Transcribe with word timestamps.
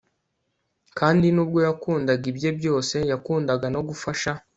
kandi 0.99 1.27
nubwo 1.35 1.59
yakundaga 1.67 2.25
ibye 2.31 2.49
byose 2.59 2.95
yakundaga 3.11 3.65
no 3.75 3.81
gufasha 3.87 4.31